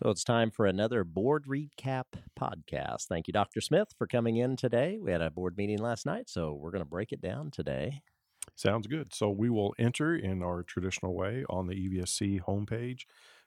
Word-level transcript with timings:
So 0.00 0.10
it's 0.10 0.22
time 0.22 0.52
for 0.52 0.64
another 0.64 1.02
board 1.02 1.46
recap 1.48 2.04
podcast. 2.38 3.06
Thank 3.08 3.26
you, 3.26 3.32
Dr. 3.32 3.60
Smith, 3.60 3.88
for 3.98 4.06
coming 4.06 4.36
in 4.36 4.54
today. 4.54 4.96
We 5.02 5.10
had 5.10 5.20
a 5.20 5.28
board 5.28 5.56
meeting 5.56 5.78
last 5.78 6.06
night, 6.06 6.30
so 6.30 6.52
we're 6.52 6.70
going 6.70 6.84
to 6.84 6.88
break 6.88 7.10
it 7.10 7.20
down 7.20 7.50
today. 7.50 8.02
Sounds 8.54 8.86
good. 8.86 9.12
So 9.12 9.28
we 9.28 9.50
will 9.50 9.74
enter 9.76 10.14
in 10.14 10.40
our 10.40 10.62
traditional 10.62 11.16
way 11.16 11.44
on 11.50 11.66
the 11.66 11.74
EVSC 11.74 12.42
homepage, 12.42 13.06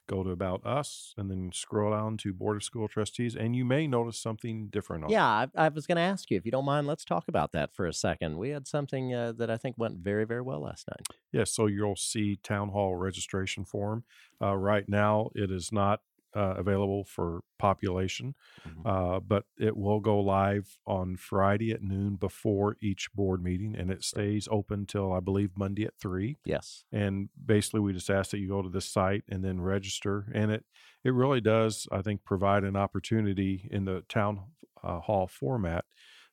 go 0.10 0.26
to 0.26 0.32
About 0.32 0.66
Us, 0.66 1.14
and 1.18 1.32
then 1.32 1.51
scroll 1.54 1.92
down 1.92 2.18
to 2.18 2.33
Board 2.33 2.58
of 2.58 2.63
School 2.65 2.90
Trustees. 2.90 3.33
And 3.33 3.56
you 3.56 3.63
may 3.63 3.88
notice 3.88 4.20
something 4.20 4.68
different. 4.68 5.06
On 5.06 5.10
Yeah, 5.10 5.26
I, 5.26 5.47
I 5.56 5.70
was 5.70 5.88
going 5.88 5.96
to 5.96 6.02
ask 6.02 6.29
you, 6.29 6.36
if 6.36 6.46
you 6.46 6.52
don't 6.52 6.65
mind, 6.65 6.86
let's 6.86 7.06
talk 7.06 7.29
about 7.29 7.54
that 7.54 7.74
for 7.74 7.86
a 7.86 7.94
second. 7.94 8.38
We 8.38 8.49
had 8.49 8.68
something 8.68 9.13
uh, 9.13 9.31
that 9.38 9.49
I 9.49 9.56
think 9.56 9.78
went 9.78 9.99
very, 9.99 10.26
very 10.26 10.42
well 10.42 10.63
last 10.63 10.90
night. 10.90 11.18
Yes, 11.31 11.54
so 11.54 11.68
you'll 11.68 11.96
see 11.96 12.36
Town 12.44 12.70
Hall 12.70 12.97
registration 12.97 13.63
form. 13.63 14.04
Uh, 14.42 14.58
right 14.58 14.90
now, 14.90 15.29
it 15.33 15.49
is 15.49 15.72
not 15.72 16.02
uh, 16.36 16.55
available 16.58 17.04
for 17.04 17.41
population, 17.60 18.36
Mhm. 18.68 18.86
uh, 18.86 19.20
but 19.20 19.46
it 19.58 19.76
will 19.78 20.00
go 20.00 20.20
live 20.20 20.78
on 20.86 21.16
Friday 21.18 21.72
at 21.72 21.82
noon 21.82 22.16
before 22.16 22.78
each 22.82 23.12
board 23.14 23.44
meeting, 23.44 23.76
and 23.76 23.92
it 23.92 24.04
stays 24.04 24.48
open 24.52 24.86
till 24.86 25.12
I 25.14 25.20
believe 25.20 25.58
Monday 25.58 25.86
at 25.86 25.96
three. 26.00 26.38
Yes. 26.46 26.86
and 26.91 27.30
basically 27.46 27.80
we 27.80 27.94
just 27.94 28.10
ask 28.10 28.32
that 28.32 28.40
you 28.40 28.48
go 28.48 28.62
to 28.62 28.70
this 28.70 28.86
site 28.90 29.24
and 29.30 29.44
then 29.44 29.62
register 29.62 30.28
and 30.34 30.52
it 30.52 30.66
it 31.04 31.14
really 31.14 31.41
does 31.41 31.88
i 31.91 32.02
think 32.02 32.24
provide 32.26 32.63
an 32.63 32.76
opportunity 32.76 33.68
in 33.72 33.86
the 33.86 34.02
town 34.10 34.52
uh, 34.84 35.00
hall 35.00 35.27
format 35.27 35.86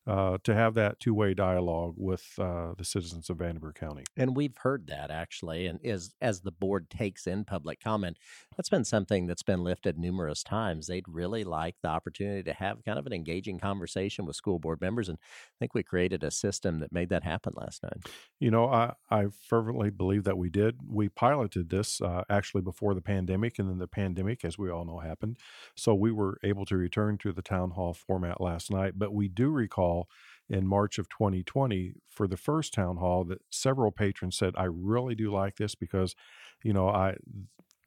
uh, 0.08 0.38
to 0.42 0.54
have 0.54 0.74
that 0.74 0.98
two-way 0.98 1.34
dialogue 1.34 1.94
with 1.96 2.26
uh, 2.38 2.72
the 2.76 2.84
citizens 2.84 3.28
of 3.30 3.36
vanderburgh 3.38 3.74
county 3.74 4.04
And 4.16 4.34
we've 4.34 4.56
heard 4.56 4.86
that 4.88 5.10
actually, 5.10 5.66
and 5.66 5.84
as 5.84 6.14
as 6.20 6.40
the 6.40 6.50
board 6.52 6.90
takes 6.90 7.26
in 7.26 7.44
public 7.44 7.80
comment, 7.80 8.16
that's 8.56 8.70
been 8.70 8.84
something 8.84 9.26
that's 9.26 9.42
been 9.42 9.62
lifted 9.62 9.98
numerous 9.98 10.42
times. 10.42 10.86
They'd 10.86 11.06
really 11.06 11.44
like 11.44 11.76
the 11.82 11.88
opportunity 11.88 12.42
to 12.44 12.52
have 12.54 12.84
kind 12.84 12.98
of 12.98 13.06
an 13.06 13.12
engaging 13.12 13.58
conversation 13.58 14.24
with 14.27 14.36
school 14.36 14.58
board 14.58 14.80
members, 14.80 15.08
and 15.08 15.18
I 15.20 15.56
think 15.58 15.74
we 15.74 15.83
created 15.83 16.24
a 16.24 16.30
system 16.30 16.80
that 16.80 16.92
made 16.92 17.11
that 17.11 17.24
happen 17.24 17.52
last 17.56 17.83
night. 17.83 17.98
you 18.40 18.50
know 18.50 18.68
i, 18.68 18.92
I 19.11 19.27
fervently 19.48 19.90
believe 19.90 20.24
that 20.24 20.38
we 20.38 20.48
did 20.48 20.78
we 20.88 21.08
piloted 21.08 21.70
this 21.70 22.00
uh, 22.00 22.24
actually 22.30 22.62
before 22.62 22.94
the 22.94 23.00
pandemic 23.00 23.58
and 23.58 23.68
then 23.68 23.78
the 23.78 23.88
pandemic 23.88 24.44
as 24.44 24.58
we 24.58 24.70
all 24.70 24.84
know 24.84 24.98
happened 24.98 25.38
so 25.74 25.94
we 25.94 26.12
were 26.12 26.38
able 26.42 26.64
to 26.66 26.77
return 26.77 27.18
to 27.18 27.33
the 27.33 27.42
town 27.42 27.70
hall 27.72 27.94
format 27.94 28.40
last 28.40 28.70
night 28.70 28.94
but 28.96 29.12
we 29.12 29.28
do 29.28 29.50
recall 29.50 29.97
in 30.48 30.66
March 30.66 30.98
of 30.98 31.08
2020 31.08 31.94
for 32.08 32.27
the 32.27 32.36
first 32.36 32.72
town 32.72 32.96
hall 32.96 33.24
that 33.24 33.41
several 33.50 33.91
patrons 33.92 34.36
said, 34.36 34.55
I 34.56 34.64
really 34.64 35.14
do 35.14 35.30
like 35.30 35.56
this 35.56 35.74
because, 35.74 36.14
you 36.62 36.72
know, 36.72 36.88
I 36.88 37.16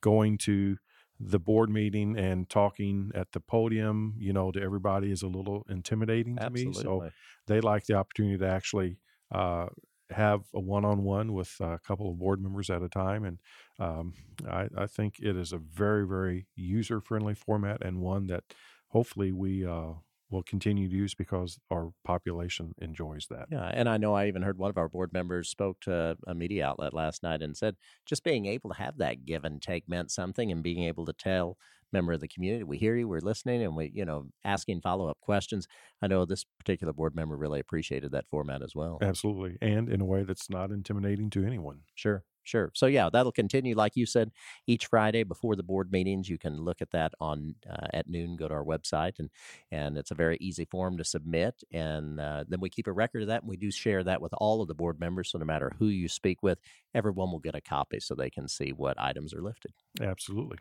going 0.02 0.38
to 0.40 0.78
the 1.20 1.40
board 1.40 1.70
meeting 1.70 2.18
and 2.18 2.50
talking 2.50 3.12
at 3.14 3.32
the 3.32 3.40
podium, 3.40 4.16
you 4.18 4.34
know, 4.34 4.52
to 4.52 4.62
everybody 4.62 5.12
is 5.12 5.22
a 5.22 5.28
little 5.28 5.66
intimidating 5.70 6.36
to 6.38 6.50
me. 6.50 6.64
So 6.84 7.00
they 7.48 7.62
like 7.62 7.86
the 7.86 7.94
opportunity 7.96 8.38
to 8.40 8.48
actually 8.48 8.98
uh, 9.32 9.68
have 10.10 10.42
a 10.54 10.60
one-on-one 10.60 11.34
with 11.34 11.56
a 11.60 11.80
couple 11.80 12.10
of 12.10 12.18
board 12.20 12.42
members 12.42 12.70
at 12.70 12.82
a 12.82 12.90
time, 12.90 13.24
and 13.24 13.40
um, 13.80 14.14
I, 14.50 14.68
I 14.76 14.88
think 14.88 15.16
it 15.20 15.38
is 15.38 15.54
a 15.54 15.58
very, 15.58 16.06
very 16.08 16.48
user-friendly 16.56 17.36
format 17.36 17.84
and 17.86 18.02
one 18.02 18.28
that 18.28 18.44
hopefully 18.90 19.32
we 19.32 19.66
uh, 19.66 19.94
will 20.32 20.44
continue 20.44 20.90
to 20.90 20.96
use 20.96 21.14
because 21.14 21.60
our 21.70 21.92
population 22.04 22.74
enjoys 22.80 23.28
that. 23.30 23.50
Yeah, 23.50 23.66
and 23.74 23.90
I 23.90 23.98
know 23.98 24.14
I 24.14 24.28
even 24.28 24.44
heard 24.44 24.58
one 24.58 24.70
of 24.70 24.78
our 24.78 24.88
board 24.88 25.12
members 25.12 25.50
spoke 25.50 25.82
to 25.82 26.18
a 26.26 26.34
media 26.34 26.66
outlet 26.66 26.94
last 26.94 27.22
night 27.22 27.42
and 27.42 27.58
said 27.58 27.76
just 28.06 28.24
being 28.24 28.46
able 28.46 28.70
to 28.70 28.78
have 28.78 28.98
that 28.98 29.26
give 29.26 29.44
and 29.44 29.62
take 29.62 29.90
meant 29.90 30.10
something, 30.10 30.50
and 30.52 30.64
being 30.64 30.84
able 30.84 31.06
to 31.06 31.14
tell 31.14 31.58
member 31.92 32.14
of 32.14 32.22
the 32.22 32.28
community, 32.30 32.64
we 32.64 32.78
hear 32.78 32.96
you, 32.96 33.08
we're 33.10 33.20
listening, 33.20 33.62
and 33.62 33.76
we, 33.76 33.92
you 33.94 34.06
know, 34.06 34.30
asking 34.46 34.80
follow 34.82 35.08
up 35.08 35.20
questions. 35.20 35.68
I 36.02 36.08
know 36.08 36.24
this 36.26 36.46
particular 36.60 36.94
board 36.94 37.14
member 37.14 37.36
really 37.36 37.60
appreciated 37.60 38.12
that 38.14 38.30
format 38.30 38.62
as 38.62 38.74
well. 38.74 39.04
Absolutely, 39.04 39.58
and 39.62 39.90
in 39.90 40.00
a 40.00 40.06
way 40.06 40.24
that's 40.24 40.50
not 40.50 40.72
intimidating 40.72 41.30
to 41.32 41.44
anyone. 41.44 41.82
Sure, 41.96 42.24
sure. 42.44 42.72
So 42.74 42.86
yeah, 42.86 43.10
that'll 43.12 43.32
continue, 43.32 43.76
like 43.76 43.96
you 43.96 44.06
said, 44.06 44.32
each 44.68 44.88
Friday 44.88 45.24
before 45.24 45.56
the 45.56 45.64
board 45.64 45.92
meetings. 45.92 46.30
You 46.30 46.38
can 46.38 46.58
look 46.58 46.82
at 46.82 46.92
that 46.92 47.14
on 47.20 47.56
uh, 47.70 47.88
at 47.94 48.10
noon. 48.10 48.36
Go 48.36 48.48
to 48.48 48.54
our 48.54 48.64
website, 48.64 49.20
and 49.20 49.30
and 49.72 49.98
it's 49.98 50.12
a 50.12 50.16
very 50.16 50.38
easy 50.42 50.66
form 50.66 50.98
to 50.98 51.04
submit. 51.04 51.64
And 51.72 52.20
uh, 52.20 52.46
then 52.48 52.60
we 52.60 52.70
keep 52.70 52.88
a 52.88 52.92
record 52.94 53.24
of 53.24 53.28
that, 53.30 53.42
and 53.42 53.50
we 53.50 53.58
do 53.58 53.72
share 53.72 54.04
that 54.04 54.22
with 54.22 54.34
all 54.38 54.62
of 54.62 54.68
the 54.68 54.76
board 54.76 55.00
members. 55.00 55.32
So 55.32 55.38
no 55.38 55.46
matter 55.46 55.72
who 55.80 55.88
you 55.88 56.08
speak 56.08 56.44
with, 56.44 56.60
everyone 56.94 57.32
will 57.32 57.40
get 57.40 57.56
a 57.56 57.62
copy, 57.62 58.00
so 58.00 58.16
they 58.16 58.30
can 58.30 58.48
see 58.48 58.72
what 58.72 59.00
items 59.00 59.34
are 59.34 59.42
lifted. 59.42 59.74
Absolutely. 60.00 60.58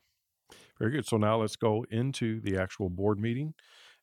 Very 0.78 0.92
good. 0.92 1.06
So 1.06 1.16
now 1.16 1.40
let's 1.40 1.56
go 1.56 1.84
into 1.90 2.40
the 2.40 2.56
actual 2.56 2.88
board 2.88 3.18
meeting 3.20 3.54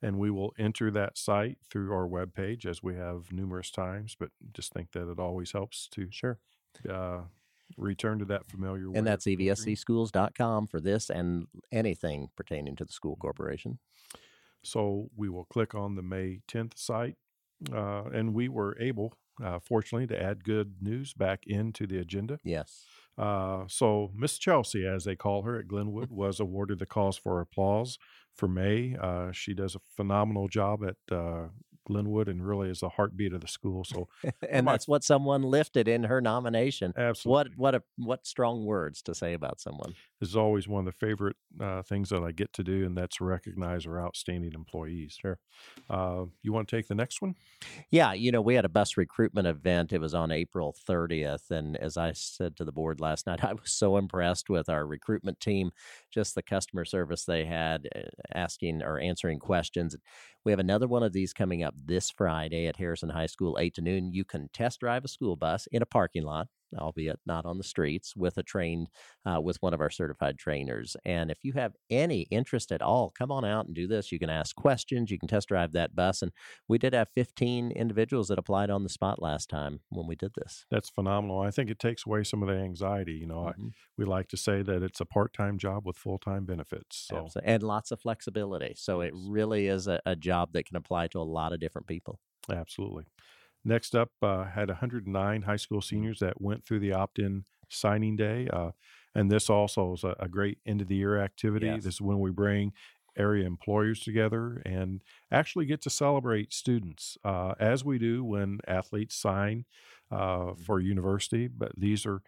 and 0.02 0.20
we 0.20 0.30
will 0.30 0.54
enter 0.58 0.92
that 0.92 1.18
site 1.18 1.58
through 1.70 1.92
our 1.92 2.08
webpage 2.08 2.66
as 2.66 2.84
we 2.84 2.96
have 2.96 3.32
numerous 3.32 3.72
times, 3.72 4.16
but 4.18 4.30
just 4.54 4.74
think 4.74 4.92
that 4.92 5.10
it 5.10 5.20
always 5.20 5.52
helps 5.52 5.88
to 5.90 6.08
Sure. 6.12 6.40
uh, 6.88 7.22
return 7.76 8.20
to 8.20 8.26
that 8.26 8.48
familiar. 8.48 8.92
And 8.94 9.06
that's 9.06 9.26
evscschools.com 9.26 10.68
for 10.68 10.80
this 10.80 11.10
and 11.10 11.48
anything 11.72 12.30
pertaining 12.36 12.76
to 12.78 12.86
the 12.86 12.94
school 12.94 13.16
corporation. 13.16 13.80
So 14.64 15.10
we 15.16 15.30
will 15.30 15.46
click 15.46 15.76
on 15.76 15.96
the 15.96 16.02
May 16.02 16.40
10th 16.48 16.78
site 16.78 17.16
uh, 17.72 18.04
and 18.14 18.34
we 18.34 18.50
were 18.50 18.78
able, 18.80 19.14
uh, 19.44 19.60
fortunately, 19.60 20.08
to 20.08 20.22
add 20.22 20.44
good 20.44 20.76
news 20.82 21.14
back 21.14 21.44
into 21.48 21.88
the 21.88 21.98
agenda. 22.00 22.40
Yes. 22.44 22.86
Uh, 23.18 23.64
so 23.68 24.12
Miss 24.16 24.38
Chelsea, 24.38 24.86
as 24.86 25.06
they 25.06 25.16
call 25.16 25.42
her 25.44 25.60
at 25.60 25.68
Glenwood, 25.68 26.12
was 26.12 26.40
awarded 26.40 26.80
the 26.80 26.86
cause 26.86 27.18
for 27.18 27.42
applause 27.42 27.98
for 28.34 28.48
May. 28.48 28.96
Uh, 29.02 29.32
she 29.32 29.54
does 29.54 29.76
a 29.76 29.82
phenomenal 29.96 30.48
job 30.48 30.84
at 30.84 31.16
Glenwood 31.88 32.28
and 32.30 32.46
really 32.46 32.70
is 32.70 32.82
the 32.82 32.90
heartbeat 32.90 33.34
of 33.34 33.42
the 33.42 33.48
school. 33.48 33.84
So 33.84 34.08
and 34.50 34.68
that's 34.68 34.88
what 34.88 35.04
someone 35.04 35.44
lifted 35.44 35.88
in 35.88 36.04
her 36.06 36.22
nomination. 36.22 36.94
absolutely, 36.96 37.48
What 37.48 37.56
what 37.56 37.76
a 37.76 37.84
what 37.98 38.26
strong 38.26 38.66
words 38.66 39.02
to 39.04 39.16
say 39.16 39.34
about 39.34 39.60
someone. 39.60 39.96
this 40.20 40.30
is 40.30 40.36
always 40.36 40.68
one 40.68 40.88
of 40.88 40.94
the 40.94 40.98
favorite 41.06 41.38
uh, 41.60 41.82
things 41.84 42.10
that 42.10 42.24
I 42.24 42.32
get 42.32 42.54
to 42.54 42.64
do, 42.64 42.86
and 42.86 42.98
that's 42.98 43.22
recognize 43.22 43.86
our 43.86 44.02
outstanding 44.04 44.54
employees. 44.54 45.18
Sure. 45.20 45.40
Uh, 45.90 46.26
you 46.42 46.52
want 46.54 46.68
to 46.68 46.76
take 46.76 46.88
the 46.88 46.96
next 46.96 47.22
one? 47.22 47.36
Yeah, 47.92 48.14
you 48.14 48.32
know, 48.32 48.42
we 48.42 48.56
had 48.56 48.66
a 48.66 48.70
bus 48.70 48.98
recruitment 48.98 49.48
event. 49.48 49.94
It 49.94 50.00
was 50.00 50.14
on 50.14 50.32
April 50.32 50.74
30th. 50.74 51.52
And 51.52 51.78
as 51.78 51.98
I 51.98 52.12
said 52.14 52.56
to 52.58 52.66
the 52.66 52.72
board 52.72 53.00
last 53.00 53.26
night, 53.28 53.44
I 53.44 53.54
was 53.54 53.72
so 53.72 53.98
impressed 53.98 54.50
with 54.50 54.70
our 54.70 54.86
recruitment 54.86 55.40
team, 55.40 55.72
just 56.12 56.36
the 56.36 56.42
customer 56.44 56.86
service 56.86 57.26
they 57.26 57.46
had, 57.46 57.88
uh, 57.96 58.02
asking 58.34 58.84
or 58.84 59.00
answering 59.00 59.40
questions. 59.40 59.96
We 60.44 60.52
have 60.52 60.60
another 60.60 60.88
one 60.88 61.04
of 61.04 61.14
these 61.14 61.34
coming 61.34 61.64
up 61.64 61.76
this 61.86 62.10
Friday 62.10 62.68
at 62.68 62.78
Harrison 62.78 63.10
High 63.10 63.28
School, 63.28 63.58
8 63.60 63.74
to 63.76 63.82
noon. 63.82 64.12
You 64.14 64.26
can 64.26 64.50
test 64.54 64.80
drive 64.80 65.06
a 65.06 65.08
school 65.08 65.36
bus 65.36 65.68
in 65.72 65.82
a 65.82 65.86
parking 65.86 66.24
lot. 66.24 66.48
Albeit 66.76 67.20
not 67.26 67.46
on 67.46 67.58
the 67.58 67.64
streets, 67.64 68.16
with 68.16 68.38
a 68.38 68.44
trained, 68.44 68.90
uh, 69.26 69.40
with 69.42 69.58
one 69.62 69.74
of 69.74 69.82
our 69.82 69.90
certified 69.90 70.38
trainers. 70.38 70.96
And 71.06 71.32
if 71.32 71.44
you 71.44 71.54
have 71.54 71.76
any 71.90 72.22
interest 72.24 72.72
at 72.72 72.82
all, 72.82 73.10
come 73.12 73.32
on 73.32 73.46
out 73.46 73.66
and 73.68 73.76
do 73.76 73.88
this. 73.88 74.12
You 74.12 74.20
can 74.20 74.30
ask 74.30 74.56
questions. 74.56 75.12
You 75.12 75.20
can 75.20 75.28
test 75.30 75.48
drive 75.50 75.72
that 75.74 75.96
bus, 75.96 76.22
and 76.22 76.32
we 76.68 76.78
did 76.78 76.94
have 76.94 77.10
15 77.16 77.72
individuals 77.72 78.28
that 78.30 78.40
applied 78.40 78.70
on 78.70 78.84
the 78.84 78.90
spot 78.90 79.22
last 79.22 79.50
time 79.50 79.82
when 79.90 80.08
we 80.08 80.16
did 80.16 80.34
this. 80.36 80.66
That's 80.70 80.90
phenomenal. 80.90 81.40
I 81.40 81.52
think 81.52 81.70
it 81.70 81.80
takes 81.80 82.06
away 82.06 82.24
some 82.24 82.42
of 82.44 82.50
the 82.50 82.56
anxiety. 82.56 83.14
You 83.14 83.26
know, 83.28 83.48
I, 83.48 83.54
Mhm. 83.54 83.72
we 83.98 84.06
like 84.06 84.28
to 84.30 84.38
say 84.38 84.62
that 84.64 84.84
it's 84.84 85.00
a 85.00 85.06
part-time 85.06 85.58
job 85.58 85.86
with 85.86 85.98
full-time 85.98 86.46
benefits. 86.46 86.98
So 86.98 87.32
And 87.44 87.64
lots 87.64 87.92
of 87.92 88.00
flexibility. 88.02 88.74
So 88.76 89.02
it 89.02 89.12
really 89.16 89.68
is 89.68 89.88
a, 89.88 90.02
a 90.06 90.16
job 90.16 90.54
that 90.54 90.66
can 90.66 90.76
apply 90.78 91.08
to 91.10 91.20
a 91.20 91.24
lot 91.24 91.54
of 91.54 91.60
different 91.60 91.88
people. 91.88 92.20
Absolutely. 92.50 93.06
Next 93.66 93.96
up, 93.96 94.12
uh, 94.22 94.46
had 94.46 94.70
109 94.70 95.42
high 95.42 95.56
school 95.56 95.82
seniors 95.82 96.20
that 96.20 96.42
went 96.42 96.66
through 96.66 96.80
the 96.80 96.94
opt-in 96.94 97.46
signing 97.70 98.16
day, 98.16 98.48
uh, 98.52 98.72
and 99.14 99.32
this 99.32 99.50
also 99.50 99.94
is 99.94 100.04
a, 100.04 100.16
a 100.20 100.28
great 100.28 100.60
end 100.66 100.82
of 100.82 100.88
the 100.88 100.96
year 100.96 101.20
activity. 101.20 101.68
Yes. 101.68 101.84
This 101.84 101.96
is 101.96 102.02
when 102.02 102.20
we 102.20 102.32
bring 102.32 102.74
area 103.18 103.46
employers 103.46 104.02
together 104.02 104.62
and 104.66 105.02
actually 105.32 105.66
get 105.66 105.82
to 105.82 105.90
celebrate 105.90 106.54
students 106.54 107.18
uh, 107.26 107.56
as 107.60 107.84
we 107.84 107.98
do 107.98 108.24
when 108.24 108.60
athletes 108.68 109.16
sign 109.16 109.66
uh, 110.12 110.54
for 110.66 110.80
university. 110.80 111.48
But 111.48 111.72
these 111.76 112.06
are 112.06 112.22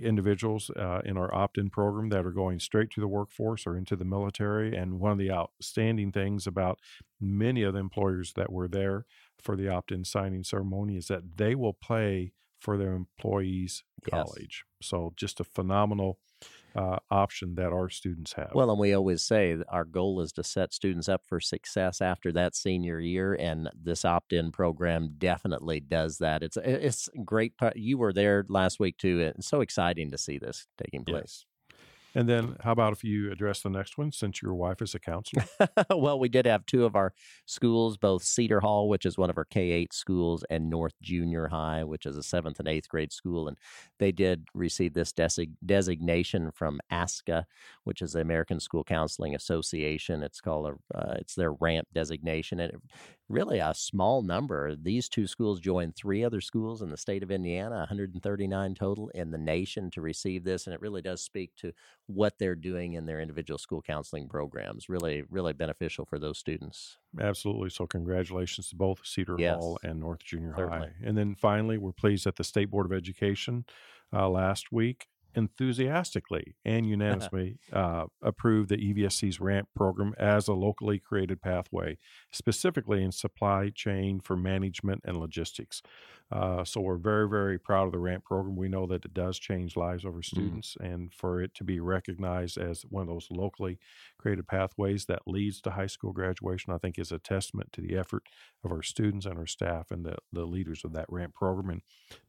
individuals 0.00 0.70
uh, 0.70 1.00
in 1.04 1.16
our 1.16 1.32
opt-in 1.34 1.70
program 1.70 2.08
that 2.08 2.24
are 2.24 2.30
going 2.30 2.58
straight 2.58 2.90
to 2.90 3.00
the 3.00 3.08
workforce 3.08 3.66
or 3.66 3.76
into 3.76 3.96
the 3.96 4.04
military. 4.04 4.76
And 4.76 5.00
one 5.00 5.12
of 5.12 5.18
the 5.18 5.30
outstanding 5.30 6.12
things 6.12 6.46
about 6.46 6.80
many 7.20 7.62
of 7.62 7.74
the 7.74 7.80
employers 7.80 8.32
that 8.34 8.50
were 8.50 8.68
there 8.68 9.06
for 9.40 9.56
the 9.56 9.68
opt-in 9.68 10.04
signing 10.04 10.44
ceremony 10.44 10.96
is 10.96 11.08
that 11.08 11.36
they 11.36 11.54
will 11.54 11.74
pay 11.74 12.32
for 12.58 12.78
their 12.78 12.92
employees' 12.92 13.82
Yes. 14.12 14.24
college. 14.24 14.64
So 14.80 15.12
just 15.16 15.40
a 15.40 15.44
phenomenal 15.44 16.18
uh, 16.74 16.98
option 17.10 17.54
that 17.56 17.72
our 17.72 17.88
students 17.88 18.32
have. 18.34 18.50
Well, 18.54 18.70
and 18.70 18.78
we 18.78 18.94
always 18.94 19.22
say 19.22 19.54
that 19.54 19.66
our 19.68 19.84
goal 19.84 20.20
is 20.20 20.32
to 20.32 20.44
set 20.44 20.72
students 20.72 21.08
up 21.08 21.22
for 21.26 21.40
success 21.40 22.00
after 22.00 22.32
that 22.32 22.54
senior 22.54 22.98
year, 23.00 23.34
and 23.34 23.68
this 23.80 24.04
opt-in 24.04 24.52
program 24.52 25.14
definitely 25.18 25.80
does 25.80 26.18
that. 26.18 26.42
It's 26.42 26.56
it's 26.56 27.08
great. 27.24 27.54
You 27.74 27.98
were 27.98 28.12
there 28.12 28.44
last 28.48 28.80
week 28.80 28.98
too. 28.98 29.20
and 29.20 29.34
It's 29.36 29.48
so 29.48 29.60
exciting 29.60 30.10
to 30.10 30.18
see 30.18 30.38
this 30.38 30.66
taking 30.78 31.04
place. 31.04 31.44
Yes. 31.44 31.51
And 32.14 32.28
then, 32.28 32.56
how 32.60 32.72
about 32.72 32.92
if 32.92 33.02
you 33.02 33.32
address 33.32 33.62
the 33.62 33.70
next 33.70 33.96
one 33.96 34.12
since 34.12 34.42
your 34.42 34.54
wife 34.54 34.82
is 34.82 34.94
a 34.94 34.98
counselor? 34.98 35.44
well, 35.90 36.18
we 36.18 36.28
did 36.28 36.44
have 36.46 36.66
two 36.66 36.84
of 36.84 36.94
our 36.94 37.12
schools, 37.46 37.96
both 37.96 38.22
Cedar 38.22 38.60
Hall, 38.60 38.88
which 38.88 39.06
is 39.06 39.16
one 39.16 39.30
of 39.30 39.38
our 39.38 39.46
K 39.46 39.70
8 39.70 39.94
schools, 39.94 40.44
and 40.50 40.68
North 40.68 40.92
Junior 41.00 41.48
High, 41.48 41.84
which 41.84 42.04
is 42.04 42.16
a 42.16 42.22
seventh 42.22 42.58
and 42.58 42.68
eighth 42.68 42.88
grade 42.88 43.12
school. 43.12 43.48
And 43.48 43.56
they 43.98 44.12
did 44.12 44.46
receive 44.52 44.92
this 44.92 45.12
desig- 45.12 45.54
designation 45.64 46.50
from 46.52 46.80
ASCA, 46.90 47.44
which 47.84 48.02
is 48.02 48.12
the 48.12 48.20
American 48.20 48.60
School 48.60 48.84
Counseling 48.84 49.34
Association. 49.34 50.22
It's 50.22 50.40
called 50.40 50.66
a, 50.66 50.98
uh, 50.98 51.14
it's 51.18 51.34
their 51.34 51.52
ramp 51.52 51.88
designation. 51.94 52.60
And 52.60 52.74
it, 52.74 52.80
really 53.32 53.58
a 53.58 53.74
small 53.74 54.22
number. 54.22 54.76
These 54.76 55.08
two 55.08 55.26
schools 55.26 55.58
joined 55.58 55.96
three 55.96 56.22
other 56.22 56.40
schools 56.40 56.82
in 56.82 56.90
the 56.90 56.96
state 56.96 57.22
of 57.22 57.30
Indiana, 57.30 57.76
139 57.78 58.74
total 58.74 59.08
in 59.08 59.30
the 59.30 59.38
nation 59.38 59.90
to 59.92 60.00
receive 60.00 60.44
this. 60.44 60.66
And 60.66 60.74
it 60.74 60.80
really 60.80 61.02
does 61.02 61.22
speak 61.22 61.56
to 61.56 61.72
what 62.06 62.38
they're 62.38 62.54
doing 62.54 62.92
in 62.92 63.06
their 63.06 63.20
individual 63.20 63.58
school 63.58 63.82
counseling 63.82 64.28
programs. 64.28 64.88
Really, 64.88 65.24
really 65.30 65.52
beneficial 65.52 66.04
for 66.04 66.18
those 66.18 66.38
students. 66.38 66.98
Absolutely. 67.20 67.70
So, 67.70 67.86
congratulations 67.86 68.68
to 68.68 68.76
both 68.76 69.00
Cedar 69.04 69.36
Yes. 69.38 69.56
Hall 69.56 69.78
and 69.82 69.98
North 69.98 70.20
Junior 70.20 70.54
Certainly. 70.56 70.88
High. 70.88 70.94
And 71.08 71.16
then 71.16 71.34
finally, 71.34 71.78
we're 71.78 71.92
pleased 71.92 72.24
that 72.24 72.36
the 72.36 72.44
State 72.44 72.70
Board 72.70 72.86
of 72.86 72.92
Education 72.92 73.64
uh, 74.12 74.28
last 74.28 74.70
week 74.70 75.08
enthusiastically 75.34 76.54
and 76.64 76.86
unanimously 76.86 77.58
uh, 77.72 78.04
approved 78.22 78.68
the 78.68 78.76
EVSC's 78.76 79.40
RAMP 79.40 79.68
program 79.74 80.14
as 80.18 80.48
a 80.48 80.52
locally 80.52 80.98
created 80.98 81.40
pathway, 81.40 81.98
specifically 82.30 83.02
in 83.02 83.12
supply 83.12 83.70
chain 83.74 84.20
for 84.20 84.36
management 84.36 85.00
and 85.04 85.16
logistics. 85.16 85.82
Uh, 86.30 86.64
so 86.64 86.80
we're 86.80 86.96
very, 86.96 87.28
very 87.28 87.58
proud 87.58 87.84
of 87.84 87.92
the 87.92 87.98
RAMP 87.98 88.24
program. 88.24 88.56
We 88.56 88.68
know 88.68 88.86
that 88.86 89.04
it 89.04 89.12
does 89.12 89.38
change 89.38 89.76
lives 89.76 90.04
of 90.04 90.14
our 90.14 90.22
students, 90.22 90.76
and 90.80 91.12
for 91.12 91.42
it 91.42 91.52
to 91.54 91.64
be 91.64 91.78
recognized 91.78 92.56
as 92.56 92.86
one 92.88 93.02
of 93.02 93.08
those 93.08 93.28
locally 93.30 93.78
created 94.16 94.48
pathways 94.48 95.04
that 95.06 95.20
leads 95.26 95.60
to 95.60 95.72
high 95.72 95.86
school 95.86 96.12
graduation, 96.12 96.72
I 96.72 96.78
think 96.78 96.98
is 96.98 97.12
a 97.12 97.18
testament 97.18 97.70
to 97.74 97.82
the 97.82 97.98
effort 97.98 98.22
of 98.64 98.72
our 98.72 98.82
students 98.82 99.26
and 99.26 99.38
our 99.38 99.46
staff 99.46 99.90
and 99.90 100.06
the, 100.06 100.16
the 100.32 100.46
leaders 100.46 100.84
of 100.84 100.94
that 100.94 101.06
RAMP 101.10 101.34
program. 101.34 101.68
And 101.68 101.82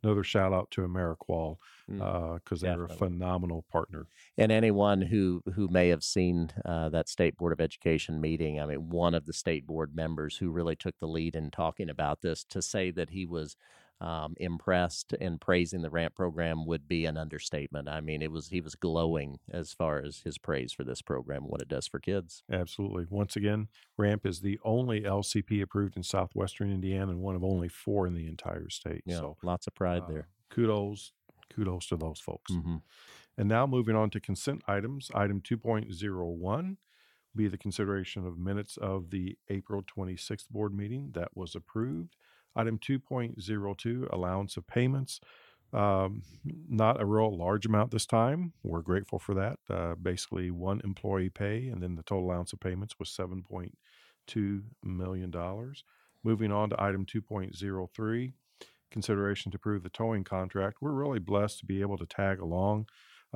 another 0.03 0.23
shout 0.23 0.51
out 0.51 0.69
to 0.71 0.81
Ameriqual 0.81 1.57
Mm. 1.91 2.35
because 2.35 2.61
they're 2.61 2.88
a 2.94 2.98
phenomenal 2.98 3.66
partner. 3.72 4.07
and 4.38 4.51
anyone 4.51 5.01
who 5.01 5.42
who 5.56 5.68
may 5.68 5.90
have 5.90 6.04
seen 6.04 6.51
uh, 6.66 6.90
that 6.90 7.10
state 7.10 7.36
board 7.38 7.54
of 7.54 7.62
education 7.62 8.19
meeting 8.22 8.60
i 8.60 8.66
mean 8.66 8.90
one 8.90 9.13
of 9.13 9.25
the 9.25 9.34
state 9.34 9.66
board 9.66 9.95
members 9.95 10.38
who 10.38 10.50
really 10.50 10.75
took 10.75 10.98
the 11.00 11.07
lead 11.07 11.36
in 11.36 11.51
talking 11.51 11.90
about 11.90 12.22
this 12.22 12.44
to 12.44 12.62
say 12.62 12.92
that 12.92 13.10
he 13.10 13.25
was 13.25 13.56
um, 14.01 14.34
impressed 14.38 15.13
and 15.22 15.40
praising 15.40 15.81
the 15.81 15.90
ramp 15.90 16.13
program 16.16 16.66
would 16.66 16.88
be 16.88 17.06
an 17.06 17.16
understatement 17.16 17.88
i 17.88 18.01
mean 18.01 18.22
it 18.22 18.31
was 18.31 18.50
he 18.50 18.60
was 18.60 18.75
glowing 18.75 19.39
as 19.50 19.72
far 19.72 20.00
as 20.00 20.22
his 20.25 20.38
praise 20.38 20.74
for 20.74 20.84
this 20.84 21.01
program 21.01 21.44
what 21.44 21.62
it 21.62 21.69
does 21.69 21.88
for 21.88 22.00
kids 22.00 22.44
Absolutely. 22.51 23.06
Once 23.10 23.36
again, 23.36 23.68
RAMP 23.98 24.25
is 24.25 24.42
the 24.42 24.60
only 24.63 25.01
LCP 25.01 25.62
approved 25.62 25.96
in 25.96 26.04
southwestern 26.04 26.72
Indiana 26.72 27.12
and 27.12 27.22
one 27.22 27.36
of 27.36 27.44
only 27.44 27.68
four 27.69 28.06
in 28.07 28.13
the 28.13 28.28
entire 28.28 28.69
state. 28.69 29.01
yeah 29.06 29.18
So 29.18 29.38
lots 29.44 29.68
of 29.68 29.75
pride 29.75 30.04
uh, 30.04 30.07
there 30.07 30.28
kudos, 30.54 31.13
kudos 31.54 31.88
to 31.88 31.98
those 31.98 32.19
folks. 32.19 32.51
hmm 32.51 32.78
And 33.38 33.50
now 33.50 33.66
moving 33.66 33.95
on 33.95 34.10
to 34.12 34.19
consent 34.19 34.62
items. 34.68 35.10
Item 35.13 35.42
2.01 35.42 36.78
be 37.36 37.48
the 37.48 37.57
consideration 37.57 38.25
of 38.25 38.38
minutes 38.38 38.78
of 38.78 39.10
the 39.10 39.38
April 39.50 39.81
26th 39.81 40.50
board 40.50 40.74
meeting 40.74 41.12
that 41.13 41.30
was 41.36 41.56
approved. 41.56 42.16
Item 42.56 42.78
2.02 42.78 44.07
allowance 44.12 44.57
of 44.57 44.68
payments. 44.68 45.19
Um, 45.74 46.22
not 46.69 47.01
a 47.01 47.06
real 47.06 47.36
large 47.36 47.66
amount 47.66 47.89
this 47.89 48.06
time. 48.06 48.54
We're 48.62 48.84
grateful 48.84 49.18
for 49.18 49.34
that. 49.34 49.57
Uh, 49.68 49.96
basically, 49.96 50.51
one 50.51 50.81
employee 50.84 51.31
pay, 51.31 51.68
and 51.69 51.81
then 51.81 51.96
the 51.96 52.04
total 52.04 52.25
allowance 52.25 52.54
of 52.54 52.60
payments 52.60 53.00
was 53.00 53.10
$7.2 53.10 54.63
million. 54.84 55.34
Moving 56.24 56.51
on 56.51 56.69
to 56.69 56.81
item 56.81 57.06
2.03 57.07 58.34
consideration 58.94 59.51
to 59.51 59.57
approve 59.57 59.84
the 59.84 59.90
towing 59.90 60.24
contract. 60.24 60.78
We're 60.80 60.92
really 60.92 61.19
blessed 61.19 61.60
to 61.60 61.66
be 61.66 61.81
able 61.81 61.98
to 61.98 62.06
tag 62.06 62.40
along 62.40 62.88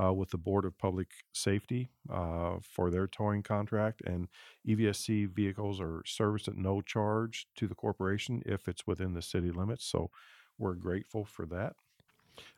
uh, 0.01 0.13
with 0.13 0.29
the 0.29 0.37
Board 0.37 0.63
of 0.63 0.77
Public 0.77 1.07
Safety 1.33 1.89
uh, 2.09 2.57
for 2.61 2.89
their 2.89 3.07
towing 3.07 3.43
contract. 3.43 4.01
And 4.05 4.27
EVSC 4.67 5.29
vehicles 5.29 5.81
are 5.81 6.03
serviced 6.05 6.47
at 6.47 6.55
no 6.55 6.81
charge 6.81 7.47
to 7.55 7.67
the 7.67 7.75
corporation 7.75 8.43
if 8.45 8.67
it's 8.67 8.85
within 8.87 9.13
the 9.13 9.21
city 9.21 9.51
limits. 9.51 9.85
So 9.85 10.11
we're 10.57 10.75
grateful 10.75 11.25
for 11.25 11.45
that. 11.47 11.73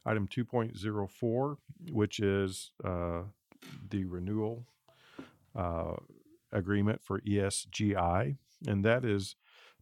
Item 0.05 0.27
2.04, 0.27 1.57
which 1.91 2.19
is 2.19 2.71
uh, 2.83 3.21
the 3.89 4.03
renewal 4.03 4.65
uh, 5.55 5.95
agreement 6.51 7.01
for 7.01 7.21
ESGI. 7.21 8.35
And 8.67 8.83
that 8.83 9.05
is 9.05 9.35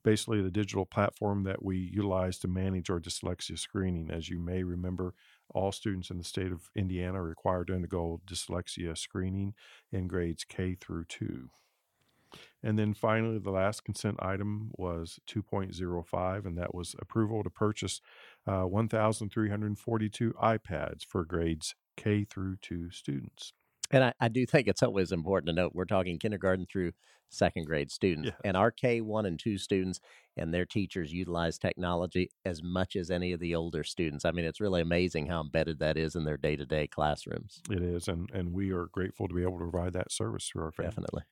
basically 0.04 0.42
the 0.42 0.52
digital 0.52 0.86
platform 0.86 1.44
that 1.44 1.64
we 1.64 1.78
utilize 1.78 2.38
to 2.40 2.48
manage 2.48 2.90
our 2.90 3.00
dyslexia 3.00 3.58
screening. 3.58 4.10
As 4.12 4.30
you 4.30 4.40
may 4.40 4.64
remember, 4.64 5.14
all 5.50 5.72
students 5.72 6.10
in 6.10 6.18
the 6.18 6.24
state 6.24 6.52
of 6.52 6.70
Indiana 6.76 7.22
are 7.22 7.26
required 7.26 7.68
to 7.68 7.76
undergo 7.76 8.22
dyslexia 8.26 8.98
screening 8.98 9.54
in 9.92 10.08
grades 10.08 10.44
K 10.44 10.76
through 10.76 11.06
2. 11.06 11.50
And 12.64 12.78
then 12.78 12.94
finally, 12.94 13.40
the 13.40 13.52
last 13.52 13.84
consent 13.84 14.18
item 14.20 14.72
was 14.78 15.20
2.05, 15.28 16.46
and 16.46 16.58
that 16.58 16.76
was 16.76 16.96
approval 17.00 17.44
to 17.44 17.50
purchase 17.50 18.02
uh, 18.46 18.64
1,342 18.64 20.34
iPads 20.34 21.06
for 21.06 21.24
grades 21.24 21.76
K 21.96 22.26
through 22.26 22.58
2 22.58 22.92
students. 22.92 23.54
And 23.92 24.04
I, 24.04 24.13
I 24.19 24.28
do 24.28 24.45
think 24.45 24.68
it's 24.68 24.84
always 24.84 25.12
important 25.12 25.48
to 25.48 25.54
note 25.54 25.72
we're 25.74 25.86
talking 25.86 26.19
kindergarten 26.19 26.66
through 26.66 26.92
second 27.30 27.66
grade 27.66 27.92
students. 27.92 28.30
And 28.44 28.57
our 28.57 28.72
K1 28.72 29.28
and 29.28 29.39
2 29.39 29.57
students 29.57 30.00
and 30.36 30.54
their 30.54 30.66
teachers 30.66 31.12
utilize 31.12 31.57
technology 31.57 32.30
as 32.45 32.62
much 32.63 32.95
as 32.95 33.10
any 33.10 33.31
of 33.31 33.39
the 33.39 33.56
older 33.56 33.84
students. 33.84 34.25
I 34.25 34.31
mean, 34.31 34.45
it's 34.45 34.62
really 34.62 34.81
amazing 34.81 35.28
how 35.28 35.42
embedded 35.42 35.80
that 35.80 35.98
is 35.98 36.16
in 36.16 36.25
their 36.25 36.38
day 36.38 36.56
to 36.56 36.66
day 36.66 36.88
classrooms. 36.88 37.62
It 37.69 37.81
is, 37.81 38.07
and, 38.07 38.30
and 38.34 38.54
we 38.54 38.72
are 38.72 38.88
grateful 38.92 39.28
to 39.28 39.34
be 39.34 39.42
able 39.42 39.60
to 39.60 39.69
provide 39.69 39.94
that 39.94 40.12
service 40.12 40.48
through 40.48 40.63
our 40.63 40.72
family. 40.72 40.89
Definitely. 40.92 41.24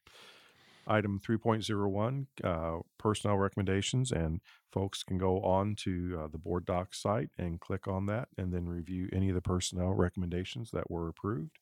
Item 0.88 1.20
3.01, 1.20 2.28
uh, 2.44 2.82
personnel 3.00 3.38
recommendations, 3.38 4.12
and 4.12 4.40
folks 4.72 5.02
can 5.02 5.18
go 5.18 5.42
on 5.42 5.76
to 5.78 6.20
uh, 6.22 6.28
the 6.28 6.38
board 6.38 6.66
docs 6.66 7.02
site 7.02 7.30
and 7.40 7.60
click 7.60 7.88
on 7.88 8.06
that 8.06 8.28
and 8.38 8.54
then 8.54 8.68
review 8.68 9.10
any 9.12 9.30
of 9.30 9.36
the 9.36 9.42
personnel 9.42 9.94
recommendations 9.94 10.70
that 10.72 10.92
were 10.92 11.08
approved. 11.08 11.58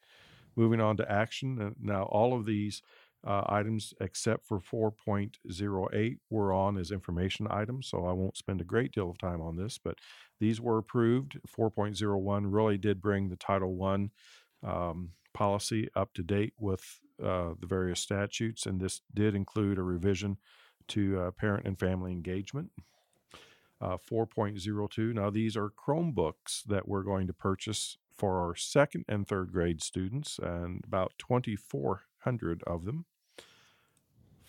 Moving 0.55 0.81
on 0.81 0.97
to 0.97 1.11
action. 1.11 1.61
uh, 1.61 1.69
Now, 1.81 2.03
all 2.03 2.35
of 2.35 2.45
these 2.45 2.81
uh, 3.25 3.43
items 3.47 3.93
except 4.01 4.45
for 4.45 4.59
4.08 4.59 6.17
were 6.29 6.53
on 6.53 6.77
as 6.77 6.91
information 6.91 7.47
items, 7.49 7.87
so 7.87 8.05
I 8.05 8.11
won't 8.11 8.37
spend 8.37 8.61
a 8.61 8.65
great 8.65 8.91
deal 8.91 9.09
of 9.09 9.17
time 9.17 9.41
on 9.41 9.55
this, 9.55 9.77
but 9.77 9.97
these 10.39 10.59
were 10.59 10.77
approved. 10.77 11.39
4.01 11.47 12.43
really 12.45 12.77
did 12.77 13.01
bring 13.01 13.29
the 13.29 13.37
Title 13.37 13.81
I 13.83 14.09
um, 14.63 15.11
policy 15.33 15.89
up 15.95 16.13
to 16.15 16.23
date 16.23 16.53
with 16.59 16.99
uh, 17.23 17.53
the 17.59 17.67
various 17.67 18.01
statutes, 18.01 18.65
and 18.65 18.81
this 18.81 19.01
did 19.13 19.35
include 19.35 19.77
a 19.77 19.83
revision 19.83 20.37
to 20.89 21.19
uh, 21.19 21.31
parent 21.31 21.65
and 21.65 21.79
family 21.79 22.11
engagement. 22.11 22.71
Uh, 23.79 23.97
4.02. 23.97 25.13
Now, 25.13 25.29
these 25.29 25.57
are 25.57 25.69
Chromebooks 25.69 26.63
that 26.67 26.87
we're 26.87 27.03
going 27.03 27.27
to 27.27 27.33
purchase 27.33 27.97
for 28.17 28.39
our 28.41 28.55
second 28.55 29.05
and 29.07 29.27
third 29.27 29.51
grade 29.51 29.81
students, 29.81 30.39
and 30.39 30.83
about 30.85 31.13
2,400 31.17 32.63
of 32.63 32.85
them. 32.85 33.05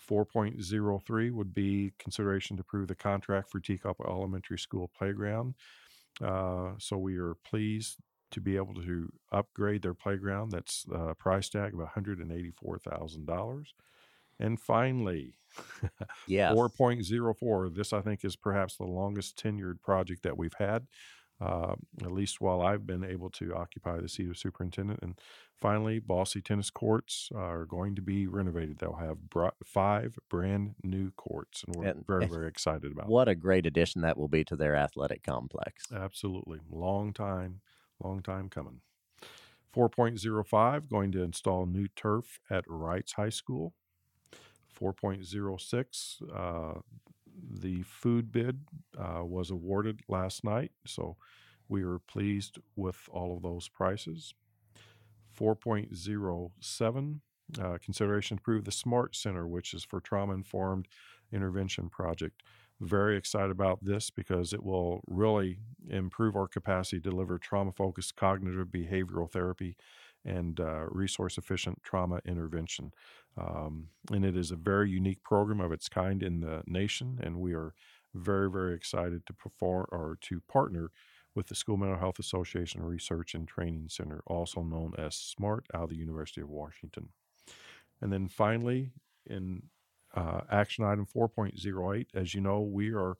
4.03 0.07 1.31
would 1.31 1.53
be 1.53 1.93
consideration 1.97 2.57
to 2.57 2.61
approve 2.61 2.87
the 2.87 2.95
contract 2.95 3.49
for 3.49 3.59
Tekoppel 3.59 4.07
Elementary 4.07 4.59
School 4.59 4.87
playground. 4.95 5.55
Uh, 6.21 6.73
so 6.77 6.97
we 6.97 7.17
are 7.17 7.33
pleased 7.43 7.97
to 8.31 8.39
be 8.41 8.55
able 8.55 8.75
to 8.75 9.11
upgrade 9.31 9.81
their 9.81 9.93
playground. 9.93 10.51
That's 10.51 10.85
a 10.93 11.15
price 11.15 11.49
tag 11.49 11.73
of 11.73 11.79
$184,000. 11.79 13.65
And 14.39 14.59
finally, 14.59 15.37
Yes. 16.27 16.53
4.04. 16.53 17.73
This, 17.73 17.93
I 17.93 18.01
think, 18.01 18.25
is 18.25 18.35
perhaps 18.35 18.75
the 18.77 18.83
longest 18.85 19.41
tenured 19.41 19.81
project 19.81 20.23
that 20.23 20.37
we've 20.37 20.53
had, 20.59 20.87
uh, 21.41 21.75
at 22.01 22.11
least 22.11 22.39
while 22.39 22.61
I've 22.61 22.87
been 22.87 23.03
able 23.03 23.29
to 23.31 23.53
occupy 23.53 23.99
the 23.99 24.07
seat 24.09 24.29
of 24.29 24.37
superintendent. 24.37 24.99
And 25.01 25.19
finally, 25.55 25.99
Bosse 25.99 26.37
tennis 26.43 26.69
courts 26.69 27.29
are 27.35 27.65
going 27.65 27.95
to 27.95 28.01
be 28.01 28.25
renovated. 28.27 28.77
They'll 28.77 28.93
have 28.95 29.29
br- 29.29 29.49
five 29.63 30.17
brand 30.29 30.75
new 30.83 31.11
courts, 31.11 31.63
and 31.65 31.75
we're 31.75 31.85
And- 31.87 32.05
very, 32.07 32.25
very 32.27 32.47
excited 32.47 32.91
about 32.91 33.07
What 33.07 33.27
a 33.27 33.35
great 33.35 33.65
addition 33.65 34.01
that 34.01 34.17
will 34.17 34.27
be 34.29 34.43
to 34.45 34.55
their 34.55 34.75
athletic 34.75 35.23
complex. 35.23 35.85
Absolutely. 35.93 36.59
Long 36.69 37.11
time, 37.13 37.61
long 38.01 38.21
time 38.21 38.49
coming. 38.49 38.81
4.05, 39.75 40.89
going 40.89 41.11
to 41.11 41.21
install 41.21 41.65
new 41.65 41.87
turf 41.97 42.39
at 42.49 42.65
Reitz 42.65 43.13
High 43.15 43.29
School. 43.29 43.73
4.06, 44.79 46.21
uh, 46.33 46.79
the 47.35 47.83
food 47.83 48.31
bid 48.31 48.61
uh, 48.97 49.23
was 49.23 49.51
awarded 49.51 50.01
last 50.07 50.43
night, 50.43 50.71
so 50.85 51.17
we 51.67 51.83
are 51.83 51.99
pleased 51.99 52.59
with 52.75 53.07
all 53.11 53.35
of 53.35 53.41
those 53.41 53.67
prices. 53.67 54.33
4.07 55.37 57.19
uh, 57.61 57.77
consideration 57.83 58.39
to 58.43 58.61
the 58.61 58.71
Smart 58.71 59.15
Center, 59.15 59.47
which 59.47 59.73
is 59.73 59.83
for 59.83 59.99
trauma 59.99 60.33
informed 60.33 60.87
intervention 61.31 61.89
project. 61.89 62.41
Very 62.81 63.17
excited 63.17 63.51
about 63.51 63.83
this 63.83 64.09
because 64.09 64.51
it 64.51 64.63
will 64.63 65.01
really 65.07 65.59
improve 65.89 66.35
our 66.35 66.47
capacity 66.47 66.99
to 66.99 67.09
deliver 67.09 67.37
trauma 67.37 67.71
focused 67.71 68.15
cognitive 68.15 68.67
behavioral 68.67 69.31
therapy 69.31 69.77
and 70.25 70.59
uh, 70.59 70.85
resource 70.89 71.37
efficient 71.37 71.81
trauma 71.83 72.19
intervention. 72.25 72.91
Um, 73.37 73.89
and 74.11 74.25
it 74.25 74.35
is 74.35 74.51
a 74.51 74.55
very 74.55 74.89
unique 74.89 75.23
program 75.23 75.61
of 75.61 75.71
its 75.71 75.89
kind 75.89 76.23
in 76.23 76.39
the 76.39 76.63
nation, 76.65 77.19
and 77.21 77.39
we 77.39 77.53
are 77.53 77.73
very, 78.13 78.49
very 78.49 78.73
excited 78.73 79.25
to 79.25 79.33
perform 79.33 79.87
or 79.91 80.17
to 80.21 80.41
partner 80.51 80.91
with 81.35 81.47
the 81.47 81.55
School 81.55 81.77
Mental 81.77 81.99
Health 81.99 82.17
Association 82.17 82.81
Research 82.81 83.35
and 83.35 83.47
Training 83.47 83.87
Center, 83.89 84.21
also 84.25 84.63
known 84.63 84.93
as 84.97 85.15
SMART, 85.15 85.65
out 85.73 85.83
of 85.83 85.89
the 85.89 85.97
University 85.97 86.41
of 86.41 86.49
Washington. 86.49 87.09
And 88.01 88.11
then 88.11 88.29
finally, 88.29 88.91
in 89.27 89.63
uh, 90.15 90.41
action 90.49 90.85
item 90.85 91.05
4.08, 91.05 92.07
as 92.13 92.33
you 92.33 92.39
know, 92.39 92.61
we 92.61 92.93
are, 92.93 93.17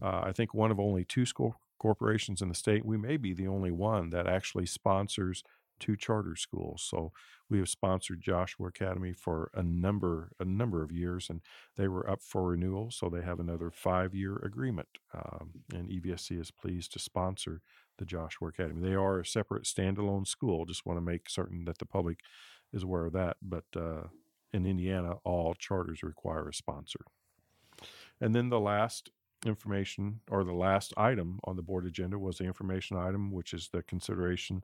uh, 0.00 0.22
I 0.24 0.32
think, 0.32 0.54
one 0.54 0.70
of 0.70 0.80
only 0.80 1.04
two 1.04 1.26
school 1.26 1.60
corporations 1.78 2.42
in 2.42 2.48
the 2.48 2.54
state. 2.54 2.84
We 2.84 2.96
may 2.96 3.16
be 3.16 3.34
the 3.34 3.46
only 3.46 3.70
one 3.70 4.10
that 4.10 4.26
actually 4.26 4.66
sponsors 4.66 5.44
two 5.78 5.96
charter 5.96 6.36
schools. 6.36 6.82
So 6.88 7.12
we 7.50 7.58
have 7.58 7.68
sponsored 7.68 8.20
Joshua 8.20 8.68
Academy 8.68 9.12
for 9.12 9.50
a 9.54 9.62
number 9.62 10.32
a 10.38 10.44
number 10.44 10.82
of 10.82 10.92
years, 10.92 11.28
and 11.30 11.40
they 11.76 11.88
were 11.88 12.08
up 12.08 12.22
for 12.22 12.48
renewal. 12.48 12.90
So 12.90 13.08
they 13.08 13.22
have 13.22 13.40
another 13.40 13.70
five 13.70 14.14
year 14.14 14.36
agreement, 14.36 14.88
um, 15.14 15.50
and 15.72 15.88
EVSC 15.88 16.40
is 16.40 16.50
pleased 16.50 16.92
to 16.92 16.98
sponsor 16.98 17.62
the 17.98 18.04
Joshua 18.04 18.48
Academy. 18.48 18.88
They 18.88 18.94
are 18.94 19.20
a 19.20 19.26
separate 19.26 19.64
standalone 19.64 20.26
school. 20.26 20.64
Just 20.64 20.86
want 20.86 20.98
to 20.98 21.04
make 21.04 21.28
certain 21.28 21.64
that 21.64 21.78
the 21.78 21.86
public 21.86 22.20
is 22.72 22.82
aware 22.82 23.06
of 23.06 23.12
that. 23.14 23.36
But 23.42 23.64
uh, 23.76 24.08
in 24.52 24.66
Indiana, 24.66 25.14
all 25.24 25.54
charters 25.54 26.02
require 26.02 26.48
a 26.48 26.54
sponsor. 26.54 27.00
And 28.20 28.34
then 28.34 28.48
the 28.48 28.60
last 28.60 29.10
information 29.46 30.20
or 30.30 30.42
the 30.44 30.52
last 30.52 30.92
item 30.96 31.38
on 31.44 31.56
the 31.56 31.62
board 31.62 31.86
agenda 31.86 32.18
was 32.18 32.38
the 32.38 32.44
information 32.44 32.96
item, 32.96 33.30
which 33.30 33.52
is 33.52 33.68
the 33.72 33.82
consideration 33.82 34.62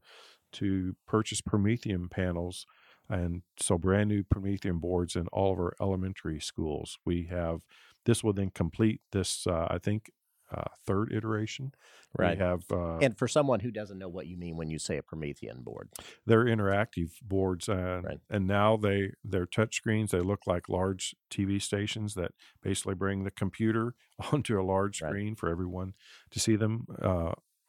to 0.55 0.97
purchase 1.07 1.41
Promethean 1.41 2.09
panels. 2.09 2.67
And 3.09 3.43
so, 3.61 3.77
brand 3.79 4.09
new 4.09 4.25
Promethean 4.25 4.79
boards 4.79 5.15
in 5.17 5.27
all 5.29 5.53
of 5.53 5.59
our 5.59 5.75
elementary 5.81 6.41
schools. 6.41 6.99
We 7.05 7.25
have 7.25 7.61
this 8.07 8.25
will 8.25 8.33
then 8.33 8.51
complete 8.51 9.01
this, 9.13 9.47
uh, 9.47 9.67
I 9.71 9.79
think, 9.79 10.11
uh, 10.51 10.65
third 10.87 11.13
iteration. 11.13 11.73
Right. 12.17 12.37
We 12.39 12.43
have, 12.45 12.71
uh, 12.71 12.99
And 13.03 13.19
for 13.19 13.27
someone 13.29 13.61
who 13.61 13.71
doesn't 13.71 13.99
know 13.99 14.09
what 14.09 14.27
you 14.27 14.37
mean 14.37 14.57
when 14.57 14.71
you 14.71 14.79
say 14.79 14.99
a 14.99 15.03
Promethean 15.03 15.63
board, 15.63 15.91
they're 16.27 16.45
interactive 16.45 17.11
boards, 17.23 17.69
and 17.69 18.05
Right. 18.05 18.21
and 18.31 18.47
now 18.47 18.77
they 18.77 19.13
they're 19.25 19.47
touch 19.47 19.75
screens. 19.77 20.13
They 20.13 20.21
look 20.21 20.47
like 20.47 20.69
large 20.69 21.15
TV 21.31 21.59
stations 21.59 22.15
that 22.15 22.33
basically 22.63 22.95
bring 22.95 23.25
the 23.25 23.31
computer 23.31 23.95
onto 24.33 24.61
a 24.61 24.63
large 24.65 25.01
Right. 25.03 25.11
screen 25.11 25.35
for 25.35 25.49
everyone 25.49 25.95
to 26.31 26.39
see 26.41 26.57
them. 26.57 26.87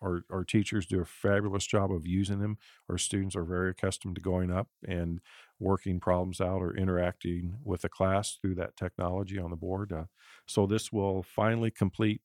Our, 0.02 0.24
our 0.30 0.44
teachers 0.44 0.86
do 0.86 1.02
a 1.02 1.06
fabulous 1.06 1.66
job 1.66 1.92
of 1.92 2.06
using 2.06 2.40
them. 2.40 2.58
Our 2.90 2.98
students 2.98 3.36
are 3.36 3.46
very 3.46 3.72
accustomed 3.72 4.16
to 4.16 4.22
going 4.22 4.52
up 4.52 4.68
and 4.88 5.20
working 5.60 6.00
problems 6.00 6.42
out 6.42 6.62
or 6.62 6.76
interacting 6.76 7.56
with 7.64 7.82
the 7.82 7.90
class 7.90 8.38
through 8.42 8.56
that 8.56 8.76
technology 8.76 9.40
on 9.40 9.52
the 9.52 9.56
board. 9.56 9.92
Uh, 9.92 10.06
so 10.46 10.66
this 10.66 10.92
will 10.92 11.24
finally 11.24 11.72
complete 11.72 12.22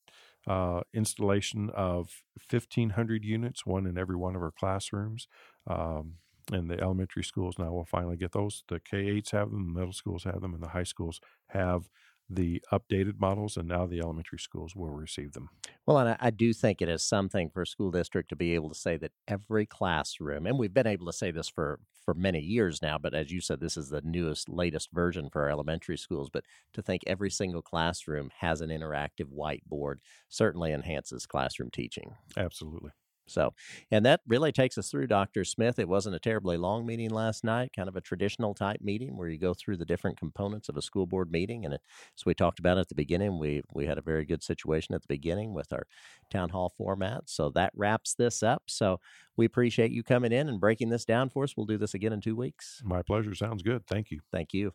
uh, 0.47 0.81
installation 0.95 1.71
of 1.71 2.23
1,500 2.49 3.25
units, 3.25 3.67
one 3.67 3.87
in 3.87 3.99
every 3.99 4.17
one 4.17 4.35
of 4.35 4.43
our 4.43 4.53
classrooms. 4.53 5.29
Um, 5.67 6.15
and 6.53 6.69
the 6.69 6.81
elementary 6.81 7.23
schools 7.23 7.59
now 7.59 7.71
will 7.73 7.85
finally 7.85 8.17
get 8.17 8.33
those. 8.33 8.65
The 8.69 8.81
K 8.81 9.05
8s 9.21 9.31
have 9.33 9.50
them, 9.50 9.73
the 9.73 9.79
middle 9.79 9.93
schools 9.93 10.25
have 10.25 10.41
them, 10.41 10.55
and 10.55 10.62
the 10.62 10.69
high 10.69 10.85
schools 10.85 11.21
have 11.49 11.89
the 12.31 12.63
updated 12.73 13.19
models, 13.19 13.57
and 13.57 13.69
now 13.69 13.87
the 13.87 14.01
elementary 14.01 14.39
schools 14.39 14.77
will 14.77 14.91
receive 14.91 15.33
them. 15.33 15.51
Well, 15.87 15.99
and 15.99 16.11
I, 16.11 16.17
I 16.21 16.31
do 16.31 16.53
think 16.53 16.81
it 16.81 16.89
is 16.89 17.03
something 17.03 17.51
for 17.51 17.63
a 17.63 17.67
school 17.67 17.91
district 17.91 18.29
to 18.31 18.37
be 18.37 18.55
able 18.55 18.69
to 18.69 18.75
say 18.75 18.97
that 18.99 19.13
every 19.27 19.67
classroom, 19.67 20.47
and 20.47 20.59
we've 20.59 20.73
been 20.75 20.87
able 20.87 21.07
to 21.07 21.13
say 21.13 21.31
this 21.31 21.49
for 21.49 21.81
for 22.05 22.15
many 22.15 22.41
years 22.41 22.81
now, 22.81 22.97
but 22.97 23.15
as 23.15 23.31
you 23.31 23.41
said, 23.41 23.61
this 23.61 23.77
is 23.77 23.91
the 23.91 24.01
newest, 24.01 24.49
latest 24.49 24.91
version 24.91 25.29
for 25.31 25.43
our 25.43 25.51
elementary 25.51 25.99
schools. 25.99 26.31
But 26.31 26.45
to 26.73 26.83
think 26.83 27.03
every 27.07 27.31
single 27.31 27.61
classroom 27.63 28.31
has 28.39 28.63
an 28.63 28.71
interactive 28.71 29.27
whiteboard 29.33 29.97
certainly 30.29 30.73
enhances 30.73 31.27
classroom 31.27 31.71
teaching. 31.71 32.17
Absolutely. 32.37 32.91
So, 33.31 33.55
and 33.91 34.05
that 34.07 34.21
really 34.27 34.53
takes 34.53 34.77
us 34.79 34.91
through 34.91 35.07
Dr. 35.07 35.45
Smith. 35.45 35.79
It 35.79 35.89
wasn't 35.89 36.17
a 36.17 36.21
terribly 36.21 36.57
long 36.57 36.87
meeting 36.87 37.11
last 37.11 37.45
night, 37.45 37.73
kind 37.75 37.89
of 37.89 37.97
a 37.97 38.01
traditional 38.01 38.55
type 38.55 38.81
meeting 38.81 39.17
where 39.17 39.29
you 39.29 39.39
go 39.39 39.55
through 39.55 39.77
the 39.79 39.85
different 39.85 40.19
components 40.19 40.69
of 40.69 40.77
a 40.77 40.83
school 40.83 41.07
board 41.07 41.31
meeting. 41.31 41.65
And 41.65 41.75
as 41.75 42.27
we 42.27 42.35
talked 42.35 42.59
about 42.59 42.79
at 42.79 42.89
the 42.89 42.95
beginning, 42.95 43.39
we, 43.39 43.63
we 43.73 43.87
had 43.87 43.99
a 43.99 44.03
very 44.03 44.25
good 44.25 44.43
situation 44.43 44.95
at 44.95 45.03
the 45.03 45.09
beginning 45.09 45.55
with 45.55 45.73
our 45.73 45.87
town 46.31 46.51
hall 46.51 46.69
format. 46.77 47.29
So 47.29 47.51
that 47.51 47.73
wraps 47.75 48.15
this 48.15 48.43
up. 48.43 48.65
So 48.67 49.01
we 49.37 49.47
appreciate 49.47 49.91
you 49.91 50.03
coming 50.03 50.33
in 50.33 50.49
and 50.49 50.61
breaking 50.61 50.91
this 50.91 51.05
down 51.05 51.31
for 51.31 51.45
us. 51.45 51.57
We'll 51.57 51.67
do 51.67 51.79
this 51.79 51.95
again 51.95 52.13
in 52.13 52.21
two 52.21 52.37
weeks. 52.37 52.85
My 52.85 53.03
pleasure. 53.03 53.35
Sounds 53.35 53.63
good. 53.63 53.87
Thank 53.87 54.11
you. 54.11 54.21
Thank 54.31 54.53
you. 54.53 54.75